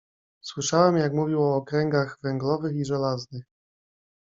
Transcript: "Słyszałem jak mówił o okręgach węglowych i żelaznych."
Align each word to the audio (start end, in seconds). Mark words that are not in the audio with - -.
"Słyszałem 0.41 0.97
jak 0.97 1.13
mówił 1.13 1.41
o 1.43 1.55
okręgach 1.55 2.19
węglowych 2.23 2.75
i 2.75 2.85
żelaznych." 2.85 3.45